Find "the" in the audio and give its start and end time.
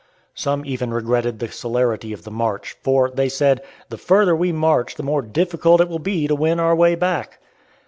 1.37-1.51, 2.23-2.31, 3.89-3.99, 4.95-5.03